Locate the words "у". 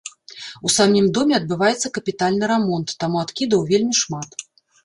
0.69-0.71